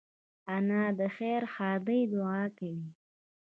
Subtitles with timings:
[0.55, 2.87] انا د خیر ښادۍ دعا کوي